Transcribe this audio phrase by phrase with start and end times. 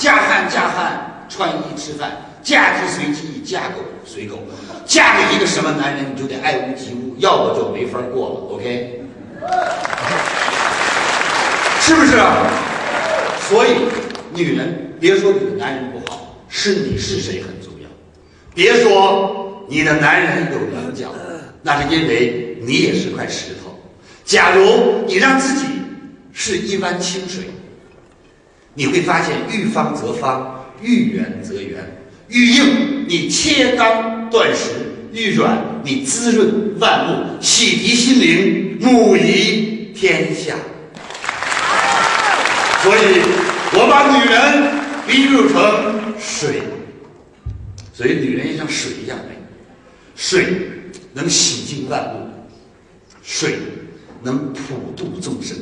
[0.00, 2.10] 嫁汉嫁汉，穿衣吃饭，
[2.42, 4.38] 嫁鸡随鸡，嫁狗随狗，
[4.86, 8.34] 嫁给一个什么男人，你就得爱屋及乌，要不就没法过了。
[8.56, 9.02] OK，
[11.80, 12.12] 是不是？
[13.46, 13.72] 所以，
[14.32, 17.88] 女人别说你的男人不好，是你是谁很重要。
[18.54, 21.10] 别说你的男人有棱角，
[21.60, 23.78] 那是因为你也是块石头。
[24.24, 25.66] 假如你让自己
[26.32, 27.50] 是一湾清水，
[28.74, 32.02] 你会发现遇方则方，遇圆则圆。
[32.28, 34.70] 遇硬你切钢断石，
[35.12, 40.54] 遇软你滋润万物，洗涤心灵，母仪天下。
[42.82, 43.20] 所以，
[43.72, 44.72] 我把女人
[45.06, 46.62] 比喻成水，
[47.92, 49.36] 所以女人也像水一样美。
[50.14, 50.70] 水
[51.12, 52.28] 能洗净万物，
[53.22, 53.58] 水
[54.22, 55.56] 能普度众生。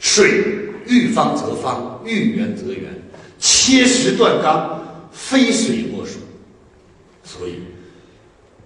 [0.00, 0.44] 水
[0.86, 2.90] 遇方则方，遇圆则圆，
[3.38, 4.80] 切石断钢，
[5.12, 6.12] 非水莫属。
[7.22, 7.60] 所以，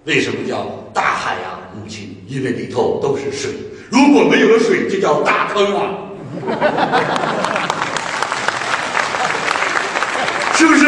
[0.05, 2.15] 为什么叫大海呀，母亲？
[2.27, 3.51] 因为里头都是水。
[3.91, 5.91] 如果没有了水，就叫大坑啊！
[10.55, 10.87] 是不是？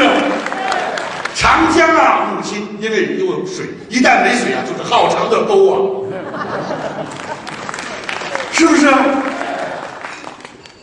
[1.36, 5.78] 长江啊，母亲，因为里有水，一旦没水啊，就是好长的沟啊，
[8.52, 8.88] 是不是？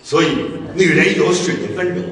[0.07, 0.37] 所以，
[0.75, 2.03] 女人有水的温柔，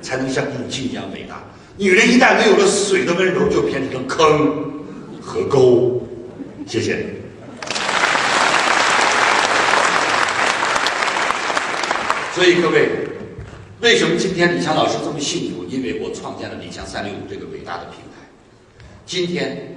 [0.00, 1.44] 才能像母亲一样伟大。
[1.76, 4.72] 女人一旦没有了水的温柔，就变成了坑
[5.20, 6.02] 和沟。
[6.66, 7.04] 谢谢。
[12.34, 12.88] 所以各位，
[13.82, 15.64] 为什么今天李强老师这么幸福？
[15.64, 18.26] 因为我创建了李强三六五这个伟大的平台。
[19.04, 19.76] 今天，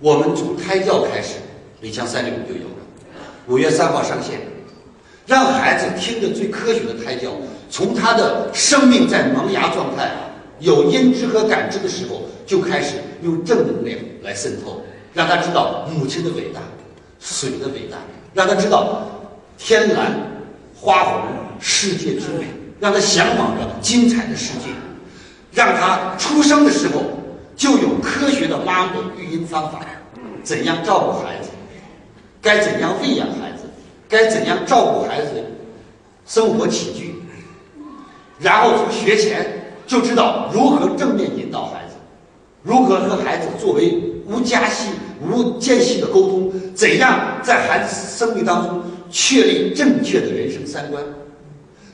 [0.00, 1.36] 我们从胎教开始，
[1.82, 2.74] 李强三六五就有了。
[3.46, 4.40] 五月三号上线，
[5.26, 7.30] 让孩子听着最科学的胎教，
[7.70, 10.10] 从他的生命在萌芽状态
[10.60, 16.60] 有音知和感知的时候，就开始用正能量来渗透，让他知道母亲的伟大，
[17.20, 17.98] 水的伟大，
[18.34, 19.02] 让他知道
[19.58, 20.12] 天蓝
[20.74, 21.22] 花红。
[21.64, 22.46] 世界之美，
[22.80, 24.66] 让他向往着精彩的世界，
[25.52, 27.04] 让他出生的时候
[27.54, 29.78] 就有科学的妈的育婴方法，
[30.42, 31.50] 怎样照顾孩子，
[32.40, 33.51] 该怎样喂养孩子，
[34.12, 35.30] 该怎样照顾孩子
[36.26, 37.14] 生活起居，
[38.38, 41.94] 然后从学前就知道如何正面引导孩子，
[42.62, 44.90] 如何和孩子作为无间隙、
[45.26, 51.02] 无间隙的沟通，怎样在孩子生命当中确立正确的人生三观。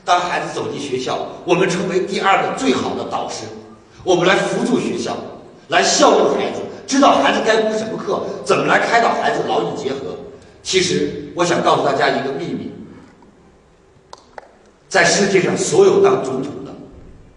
[0.03, 3.45] 当孩子走进学校，我们成为第二个最好的导师，
[4.03, 5.15] 我们来辅助学校，
[5.69, 10.17] 来孝顺孩子，知道孩子该补什么课，怎么来开导孩子劳逸结合。
[10.61, 12.71] 其实，我想告诉大家一个秘密，
[14.87, 16.75] 在世界上所有当总统的，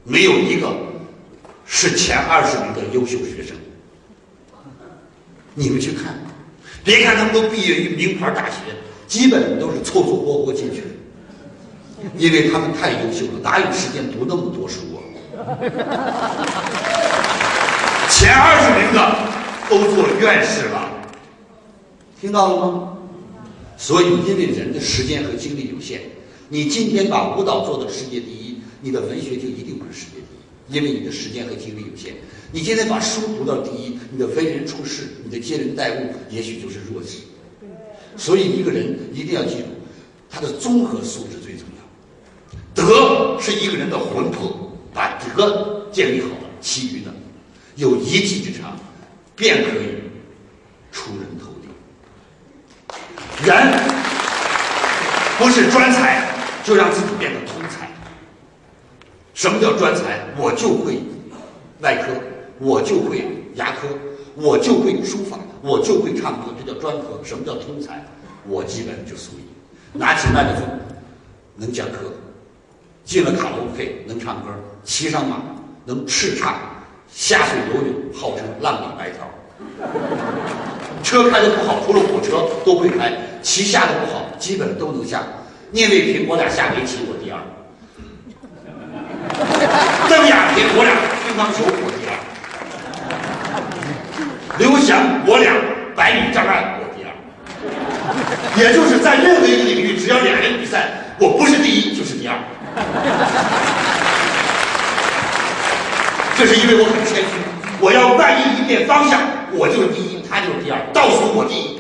[0.05, 0.71] 没有一个
[1.65, 3.57] 是前二十名的优秀学生。
[5.55, 6.19] 你们去看，
[6.83, 8.57] 别看他们都毕业于名牌大学，
[9.07, 10.87] 基本都是凑凑合合进去的。
[12.17, 14.99] 因为他们太优秀了，哪有时间读那么多书啊？
[18.11, 19.17] 前二十名的
[19.71, 20.91] 都做院士了，
[22.21, 22.99] 听到了吗？
[23.83, 26.03] 所以，因为人的时间和精力有限，
[26.49, 32.15] 你今天把舞蹈做到世界第一，你的文学就一定不是世界第一，因为你的时间和精力有限。
[32.53, 37.19] 你今天把书读到第一，你的为人处事、你的接人待物，也许就是弱智。
[38.17, 39.65] 所以，一个人一定要记住，
[40.31, 41.83] 他的综合素质最重要。
[42.73, 47.13] 德是一个人的魂魄，把德建立好了，其余的
[47.75, 48.79] 有一技之长，
[49.35, 49.99] 便可以
[50.93, 51.52] 出人头。
[53.45, 53.73] 人
[55.39, 56.29] 不是专才，
[56.63, 57.89] 就让自己变得通才。
[59.35, 60.21] 什么叫专才？
[60.37, 61.03] 我就会
[61.81, 62.13] 外科，
[62.59, 63.89] 我就会牙科，
[64.35, 67.21] 我就会书法，我就会唱歌，这叫专科。
[67.25, 68.05] 什么叫通才？
[68.47, 70.69] 我基本就属于拿起麦克风
[71.57, 72.13] 能讲课。
[73.05, 74.51] 进了卡拉 OK 能唱歌，
[74.85, 75.39] 骑上马
[75.85, 76.55] 能叱咤，
[77.13, 79.27] 下水游泳号称浪里白条。
[81.03, 83.13] 车开的不好，除了火车都会开，
[83.43, 85.23] 棋下的不好，基本都能下。
[85.73, 87.39] 聂卫平我俩下围棋我第二，
[90.09, 90.95] 邓亚萍我俩
[91.25, 92.15] 乒乓球我第二，
[94.59, 95.53] 刘翔我俩
[95.97, 97.11] 百米障碍我第二。
[98.57, 102.37] 也就是在任何一个领域，只要俩人比赛，我不是第一就是第二。
[106.37, 107.31] 这是因为我很谦虚，
[107.81, 109.21] 我要万一一变方向，
[109.53, 111.79] 我就是第一，他就是第二，倒数我第一。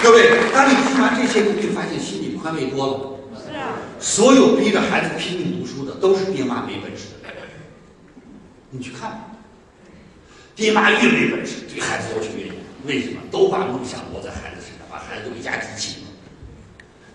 [0.00, 2.94] 各位，当你听完这些，你会发现心里宽慰多了。
[3.34, 3.74] 是啊。
[3.98, 7.28] 所有逼着孩子拼命读书的，都是爹妈没本事的。
[8.70, 9.24] 你去看吧，
[10.54, 12.54] 爹妈越没本事，对孩子要求越严。
[12.86, 13.18] 为什么？
[13.28, 16.04] 都把梦想落在孩子身上，把孩子为家机器。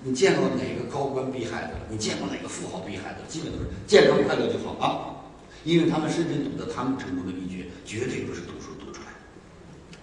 [0.03, 1.69] 你见过哪个高官逼孩子？
[1.89, 3.19] 你见过哪个富豪逼孩子？
[3.29, 5.23] 基本都是健康快乐就好啊，
[5.63, 7.46] 因为他们深深懂得，他们成功的秘诀
[7.85, 9.97] 绝对不是读书读出来的。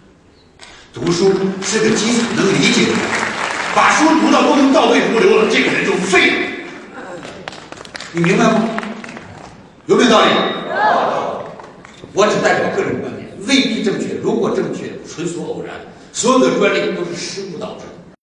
[0.93, 1.33] 读书
[1.63, 2.99] 是个基础，能理解的人，
[3.75, 6.37] 把书读到都能倒背如流了，这个人就废了。
[8.13, 8.63] 你明白吗？
[9.87, 10.31] 有没有道理？
[12.13, 14.15] 我只代表个人观点，未必正确。
[14.23, 15.75] 如果正确，纯属偶然。
[16.13, 17.85] 所有的专利都是失误导致。